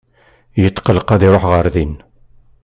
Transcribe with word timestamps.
Yetqelleq 0.61 1.09
ad 1.13 1.21
iruḥ 1.27 1.43
ɣer 1.51 1.65
din. 1.73 1.93